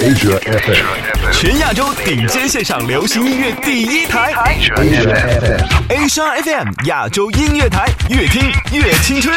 [0.00, 4.74] Asia FM，全亚洲顶尖线上流行音乐第一台，Asia
[5.88, 9.34] FM，，Asia FM 亚洲音乐台，越听越青春。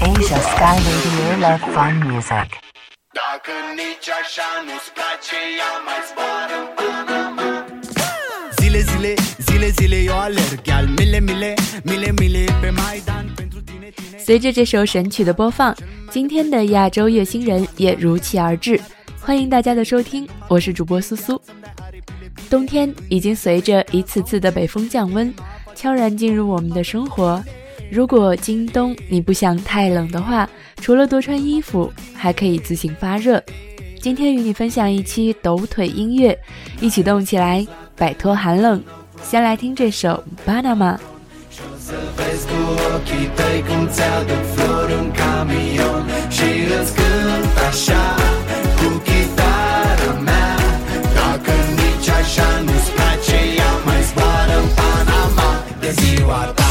[0.00, 2.48] Asia Sky Radio Love Fun Music.
[3.12, 7.18] Dacă nici așa nu-ți place, ia mai zboară până
[8.58, 11.54] Zile, zile, zile, zile eu alerg Iar mile, mile,
[11.84, 15.74] mile, mile pe Maidan Pentru tine, tine 随着这首神曲的播放，
[16.10, 18.80] 今天的亚洲乐星人也如期而至。
[19.26, 21.40] 欢迎大家的收听，我是主播苏苏。
[22.50, 25.32] 冬天已经随着一次次的北风降温，
[25.74, 27.42] 悄然进入我们的生活。
[27.90, 33.42] 如果今冬你不想太冷的话，除了多穿衣服，还可以自行发热。
[33.98, 36.38] 今天与你分享一期抖腿音乐，
[36.78, 38.82] 一起动起来，摆脱寒冷。
[39.22, 40.96] 先来听这首《Panama》。
[42.16, 42.60] Vezi cu
[42.94, 46.48] ochii tăi cum ți-aduc flori în camion Și
[46.80, 48.16] îți cânt așa
[52.36, 55.64] așa nu-ți place, ia mai zboară în Panama.
[55.80, 56.63] De ziua ta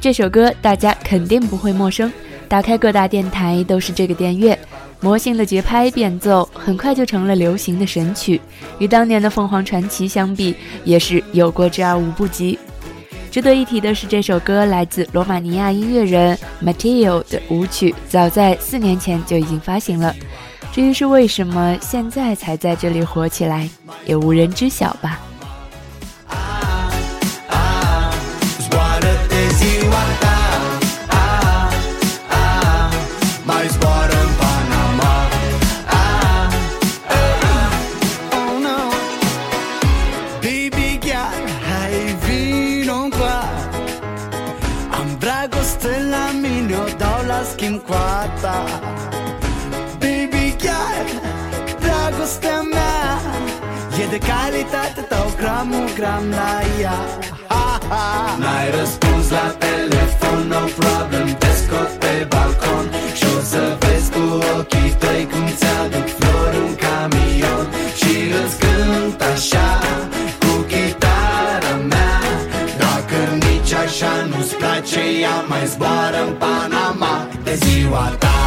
[0.00, 2.12] 这首歌大家肯定不会陌生
[2.48, 4.58] 打开各大电台都是这个电乐。
[5.00, 8.40] 魔性的节拍变奏很快就成了流行的神曲，
[8.78, 12.58] 与当年的凤凰传奇相比，也是有过之而无不及。
[13.30, 20.14] 值得一提的是，这首歌来自罗马尼亚音乐人 Matteo 的舞曲，早在四年前就已经发行了。
[20.72, 23.68] 至于是为什么现在才在这里火起来，
[24.04, 25.20] 也无人知晓吧。
[47.88, 48.64] La schimb cu a ta
[49.98, 51.06] Baby chiar
[51.80, 53.20] Dragostea mea
[54.02, 56.98] E de calitate tău gramul gram la ea.
[57.48, 58.36] Ha, ha.
[58.38, 62.86] N-ai răspuns la telefon, no problem Te scot pe balcon.
[63.14, 64.24] Și o să vezi cu
[64.58, 67.66] ochii tăi Cum ți-aduc flori un camion.
[68.00, 69.27] Și îți cânt
[74.02, 78.38] așa nu-ți place Ea mai zboară în Panama De ziua ta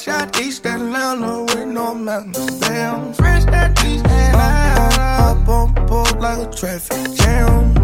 [0.00, 2.58] Fresh out East Atlanta with no mountains.
[2.60, 5.42] Damn, fresh out East Atlanta.
[5.42, 7.74] Up on board like a traffic jam.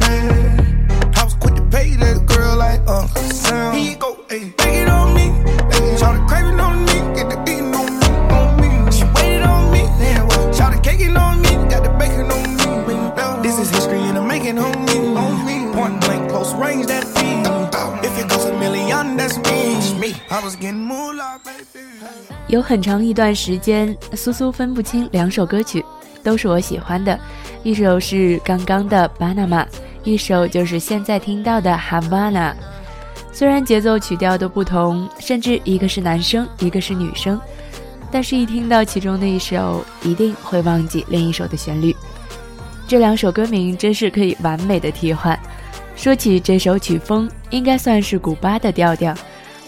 [0.00, 3.74] Man, I was quick to pay that girl like Uncle Sam.
[3.74, 4.17] He go,
[22.48, 25.84] 有很长一段时间，苏苏分不清两首歌曲，
[26.22, 27.18] 都是我喜欢的。
[27.62, 29.64] 一首是刚刚的《巴拿马》，
[30.04, 32.52] 一首就是现在听到的《Havana》。
[33.32, 37.40] 虽然节奏曲调都不同，甚至一个是男生，一个是女生，
[38.10, 41.94] 但是一听到其中的一首，一定会忘记另一首的旋律。
[42.86, 45.38] 这两首歌名真是可以完美的替换。
[45.94, 49.14] 说起这首曲风，应该算是古巴的调调，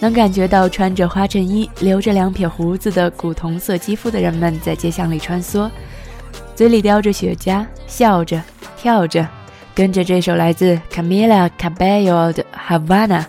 [0.01, 5.71] 能感觉到穿着花衬衣、留着两撇胡子的古铜色肌肤的人们在街巷里穿梭，
[6.55, 8.43] 嘴里叼着雪茄，笑着
[8.77, 9.29] 跳着，
[9.75, 13.23] 跟着这首来自 Camila Cabello 的《Havana》。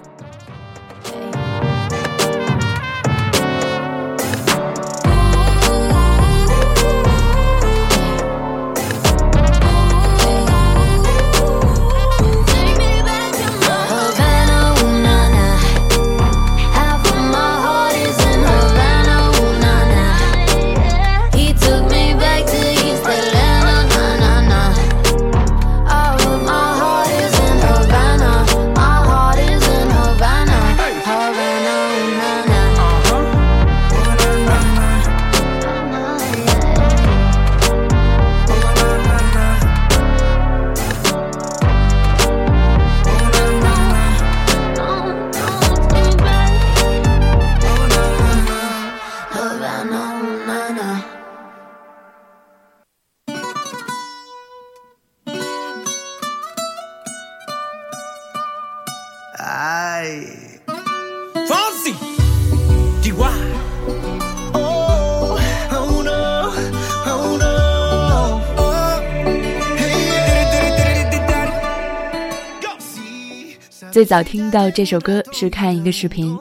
[74.01, 76.35] 最早听到这首歌是看一个视频，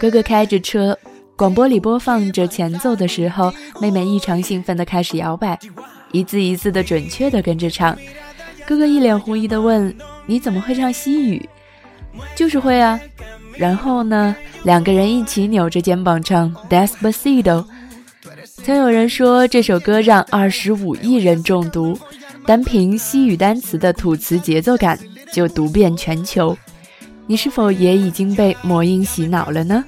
[0.00, 0.98] 哥哥开着车，
[1.36, 5.58] 广播里播放着前奏的时候，妹妹异常兴奋地开始摇摆，
[6.12, 7.94] 一字一字的准确地跟着唱。
[8.66, 11.46] 哥哥一脸狐疑地问：“你怎么会唱西语？”
[12.34, 12.98] 就是会啊。
[13.58, 17.42] 然后呢，两个人一起扭着肩膀唱《Despacito》。
[18.64, 21.98] 曾有人说这首歌让二十五亿人中毒，
[22.46, 24.98] 单凭西语单词的吐词节奏感
[25.30, 26.56] 就读遍全球。
[27.26, 29.84] 你是否也已经被魔音洗脑了呢？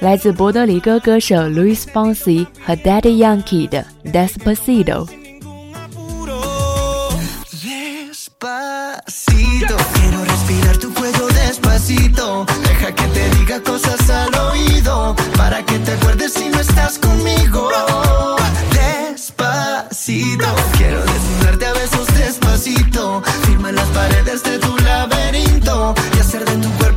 [0.00, 5.06] 来自波多黎各歌手 Luis Fonsi 和 Daddy Yankee 的《Despacito》。
[23.68, 26.87] en las paredes de tu laberinto y hacer de tu cuerpo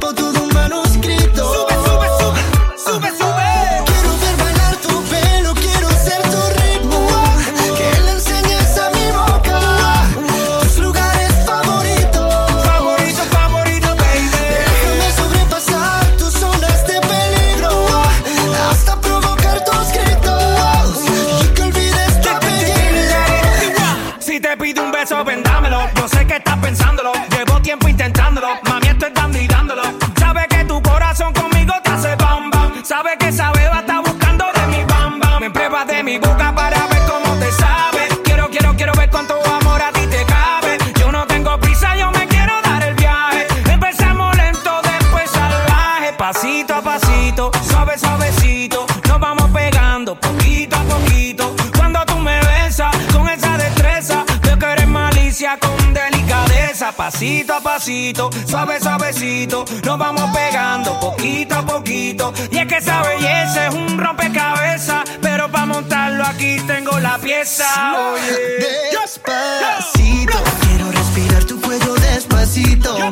[46.34, 48.86] Pasito a pasito, suave, suavecito.
[49.10, 51.54] Nos vamos pegando poquito a poquito.
[51.76, 56.94] Cuando tú me besas con esa destreza, veo que eres malicia con delicadeza.
[56.94, 59.66] Pasito a pasito, suave, suavecito.
[59.84, 62.34] Nos vamos pegando poquito a poquito.
[62.50, 65.04] Y es que esa belleza es un rompecabezas.
[65.22, 67.66] Pero para montarlo aquí tengo la pieza.
[68.14, 68.98] Oye.
[69.02, 73.12] Despacito, quiero respirar tu cuello despacito.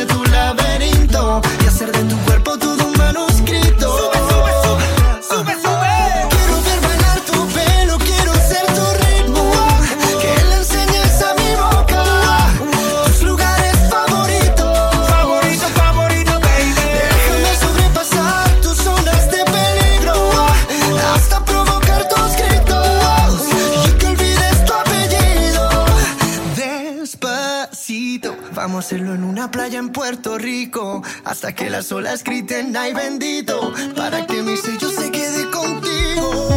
[29.91, 31.03] en Puerto Rico.
[31.25, 33.73] Hasta que las olas griten, ay bendito.
[33.95, 36.49] Para que mi sello se quede contigo.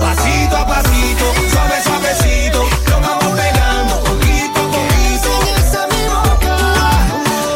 [0.00, 5.30] Pasito a pasito, suave, suavecito, lo vamos pegando poquito a poquito.
[5.56, 6.56] Enseñas a mi boca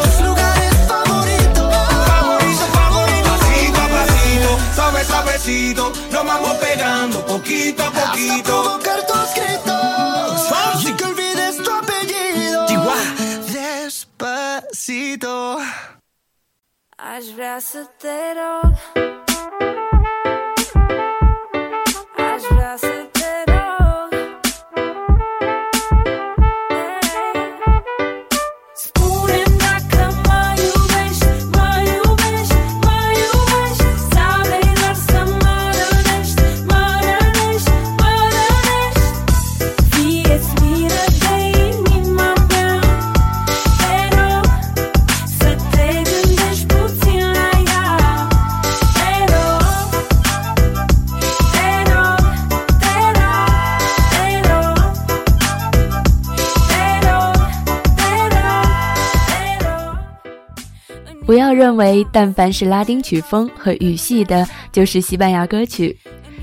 [0.03, 1.67] tus lugares favoritos.
[2.07, 8.79] Favorito, favorito, pasito a pasito, suave, suavecito, lo vamos pegando poquito a poquito.
[14.69, 15.57] Despacito.
[16.97, 19.12] Aș vrea să te rog
[61.25, 65.97] 不要认为但凡是拉丁曲风和语系的，就是西班牙歌曲。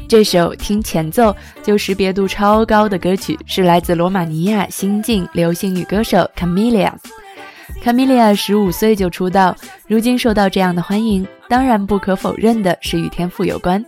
[0.08, 6.92] 这首听前奏就识别度超高的歌曲，是来自罗马尼亚新晋流行女歌手 Camilia。
[7.84, 9.54] Camilia 十五岁就出道，
[9.86, 13.84] 如今受到这样的欢迎，当然不可否认的是与天赋有关。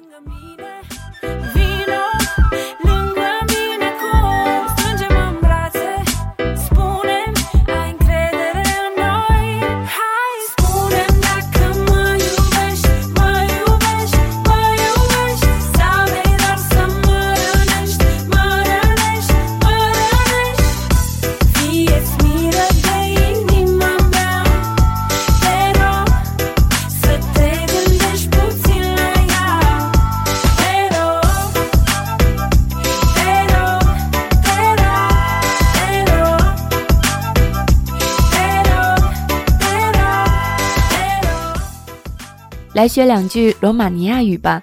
[42.75, 44.61] 来学两句罗马尼亚语吧。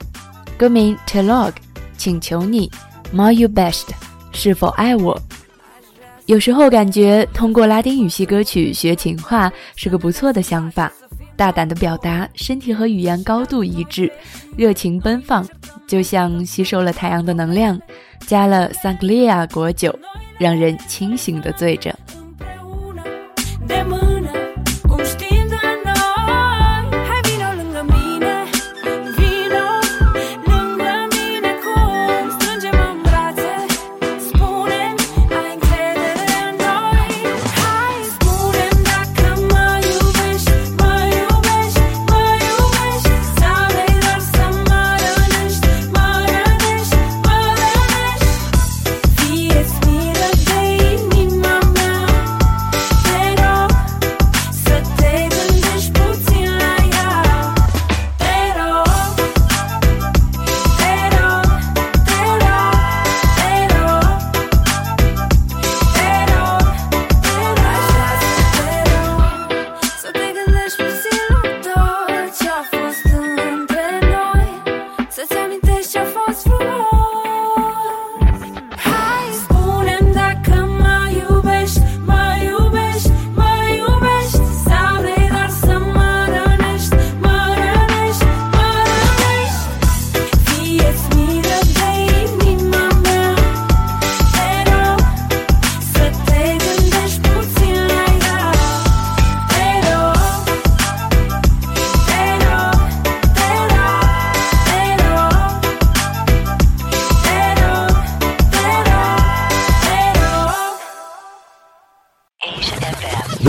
[0.57, 1.53] 歌名 Te log，
[1.97, 2.69] 请求你
[3.11, 3.85] ，More you best，
[4.31, 5.17] 是否爱我？
[6.25, 10.91] 有时候感觉通过拉丁语系歌曲学情话是个不错的想法，
[11.35, 14.11] 大胆的表达，身体和语言高度一致，
[14.57, 15.47] 热情奔放，
[15.87, 17.79] 就像吸收了太阳的能量，
[18.27, 19.97] 加了桑格利亚果酒，
[20.37, 21.97] 让人清醒的醉着。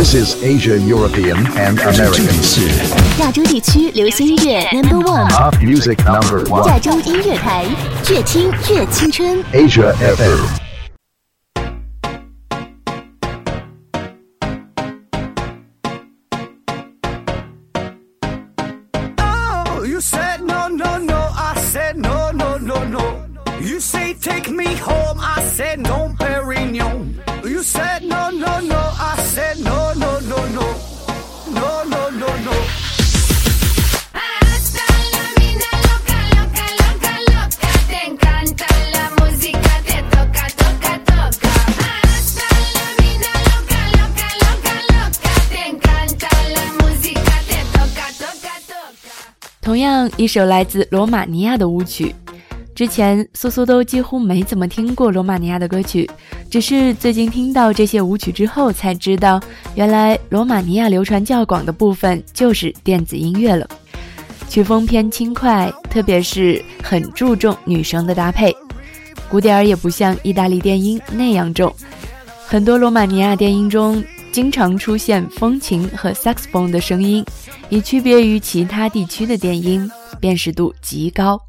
[0.09, 2.61] This is Asia European and 这里 American 是
[3.21, 7.65] 亚洲地区流行音乐 Number One， Pop Music Number 亚 One 洲音乐台，
[8.09, 9.43] 越听越青春。
[9.53, 10.47] Asia FM.
[19.17, 21.29] Oh, you said no, no, no.
[21.35, 23.21] I said no, no, no, no.
[23.61, 25.19] You say take me home.
[25.19, 27.15] I said no, Perignon.
[27.43, 28.78] You said no, no, no.
[50.20, 52.14] 一首来自罗马尼亚的舞曲。
[52.74, 56.08] 之前苏苏都几乎没怎么听过罗马尼亚的歌曲，
[56.50, 59.40] 只是最近听到这些舞曲之后，才知道
[59.76, 63.66] 原来罗马尼亚流传较广的部分就是电子音乐了。
[64.46, 68.54] 曲风偏轻快，特别是很注重女声的搭配，
[69.30, 71.74] 鼓点儿也不像意大利电音那样重。
[72.46, 77.24] 很多罗马尼亚电音中经常出现风琴和萨克斯风的声音，
[77.70, 81.40] 以区别于其他地区的电音，辨识度极高。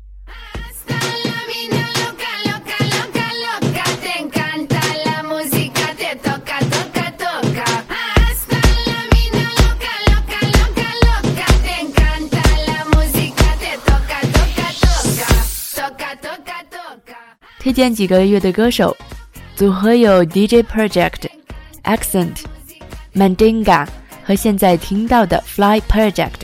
[17.59, 18.97] 推荐几个乐队歌手，
[19.55, 21.29] 组合有 DJ Project、
[21.83, 22.39] Accent、
[23.13, 23.87] Mandinga
[24.25, 26.40] 和现在听到的 Fly Project。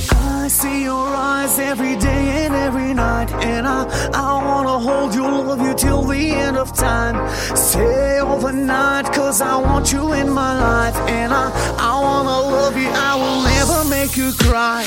[0.10, 3.85] I see your eyes every day and every night, and I,
[4.15, 7.17] I wanna hold you, love you till the end of time.
[7.57, 12.89] Stay overnight, cause I want you in my life, and I, I wanna love you,
[12.89, 14.85] I will never make you cry.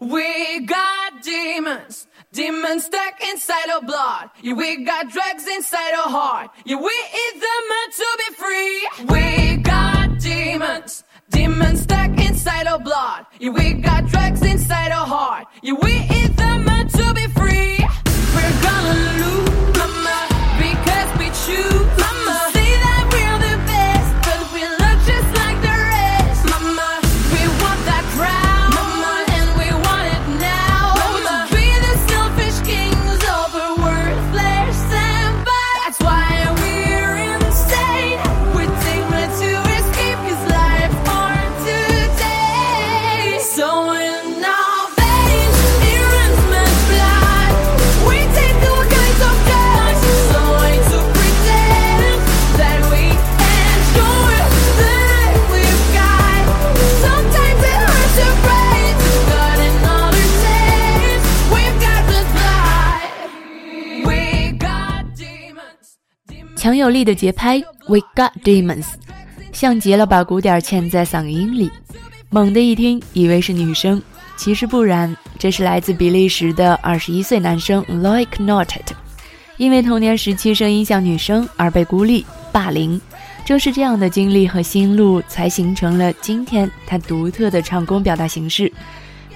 [0.00, 4.30] We got demons, demons stuck inside our blood.
[4.40, 6.50] Yeah, we got drugs inside our heart.
[6.64, 8.88] Yeah, we eat them meant to be free.
[9.14, 13.26] We got demons, demons stuck inside our blood.
[13.38, 15.48] Yeah, we got drugs inside our heart.
[15.62, 17.86] Yeah, we eat them meant to be free.
[18.34, 19.50] We're gonna lose,
[66.80, 68.86] 有力的节拍，We Got Demons，
[69.52, 71.70] 像极了把鼓点嵌在嗓音里。
[72.30, 74.02] 猛地一听，以为是女生，
[74.36, 78.94] 其实不然，这是来自比利时的二十一岁男生 Loic Notet，
[79.58, 83.00] 因为童年时期声音像女生而被孤立、霸凌。
[83.44, 88.72] 正是这样的经历和心路，才形成了今天他独特的唱功表达形式，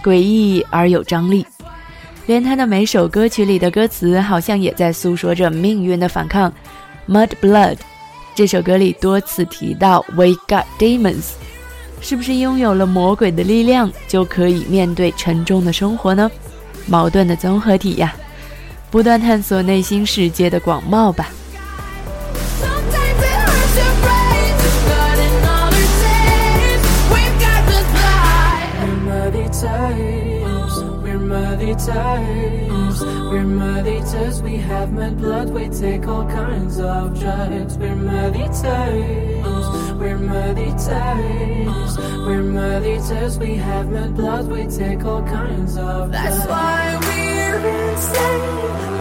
[0.03, 1.45] 诡异而有张力。
[2.27, 6.53] 连他的每首歌曲里的歌词，好像也在诉说着命运的反抗。
[7.09, 7.77] Mud Blood
[8.35, 11.33] 这首歌里多次提到 We got demons，
[12.01, 16.31] 是不是拥有了魔鬼的力量，就可以面对沉重的生活呢？
[16.87, 18.15] 矛盾的综合体呀，
[18.91, 21.29] 不断探索内心世界的广袤吧。
[33.03, 37.77] We're meditators, we have mad blood, we take all kinds of drugs.
[37.77, 39.43] We're meditators,
[39.99, 46.13] we're meditators, we're meditators, we have mad blood, we take all kinds of drugs.
[46.13, 48.94] That's why we're insane.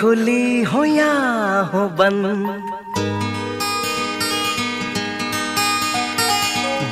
[0.00, 1.12] खुली हो या
[1.74, 2.46] हो बंद?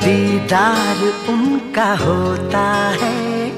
[0.04, 3.50] दीदार उनका होता है।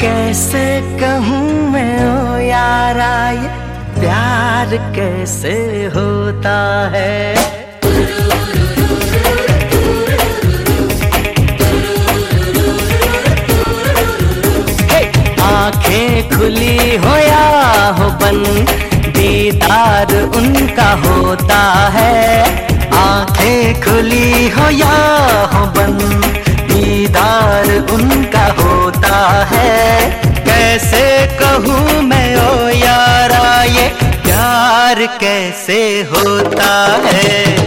[0.00, 3.48] कैसे कहूँ मैं, ओ यारा, ये
[4.00, 7.35] प्यार कैसे होता है?
[16.46, 17.16] आँखें खुली हो
[18.08, 18.68] बंद
[19.16, 22.42] दीदार उनका होता है।
[22.94, 24.94] आँखें खुली हो या
[25.52, 25.98] हो बन,
[26.70, 29.18] दीदार उनका होता
[29.50, 30.10] है।
[30.46, 31.04] कैसे
[31.42, 33.88] कहूँ मैं, ओ यारा, ये
[34.22, 37.65] प्यार कैसे होता है?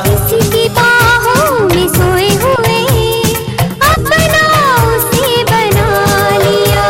[0.05, 2.79] किसी की बाहों में सोए हुए
[3.89, 4.43] अपना
[4.87, 5.89] उसे बना
[6.45, 6.87] लिया।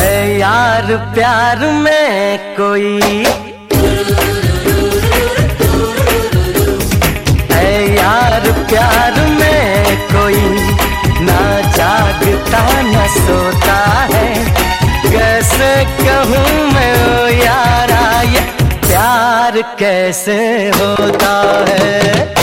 [0.00, 2.01] ऐ यार प्यार में
[19.52, 20.34] प्यार कैसे
[20.68, 22.34] होता है?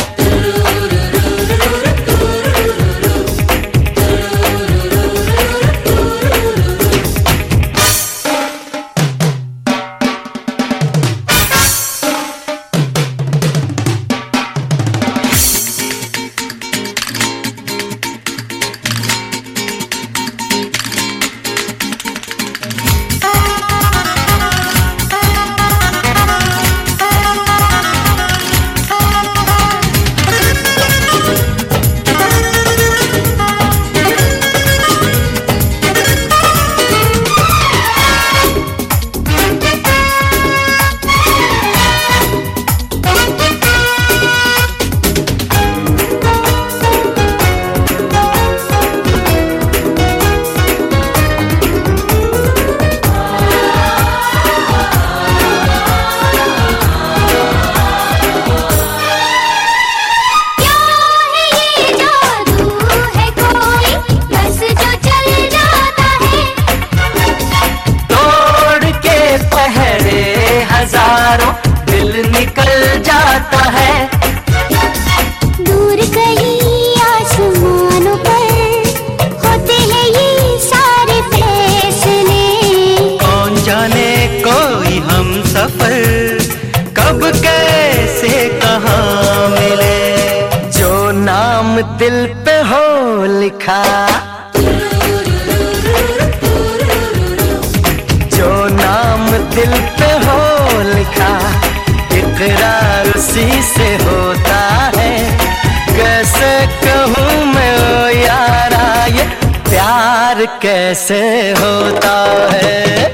[110.62, 111.20] कैसे
[111.52, 112.16] होता
[112.52, 113.06] है?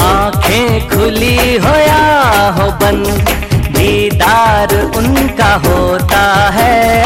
[0.00, 2.04] आँखें खुली हो या
[2.58, 3.06] हो बंद,
[3.76, 7.02] दीदार उनका होता है।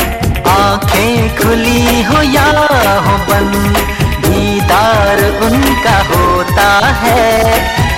[0.51, 2.51] आँखें खुली हो या
[3.07, 3.77] हो बंद,
[4.27, 6.71] दीदार उनका होता
[7.03, 7.29] है।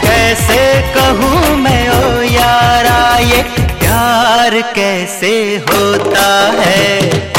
[0.03, 0.61] कैसे
[0.95, 1.82] कहूँ मैं
[3.93, 6.29] प्यार कैसे होता
[6.61, 7.32] है?